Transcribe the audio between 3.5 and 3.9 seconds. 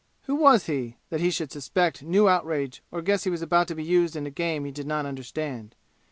to be